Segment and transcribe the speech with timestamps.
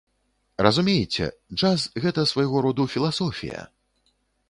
[0.67, 1.27] Разумееце,
[1.59, 3.71] джаз, гэта свайго роду філасофія!